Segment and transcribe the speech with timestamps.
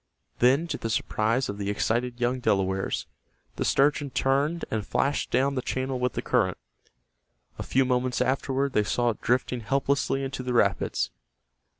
[0.39, 3.05] Then, to the surprise of the excited young Delawares,
[3.57, 6.57] the sturgeon turned and flashed down the channel with the current.
[7.59, 11.11] A few moments afterward they saw it drifting helplessly into the rapids.